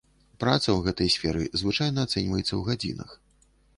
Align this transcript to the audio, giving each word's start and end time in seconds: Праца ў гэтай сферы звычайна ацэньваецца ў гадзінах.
Праца 0.43 0.63
ў 0.73 0.79
гэтай 0.87 1.11
сферы 1.15 1.43
звычайна 1.63 2.07
ацэньваецца 2.09 2.49
ў 2.55 2.61
гадзінах. 2.71 3.09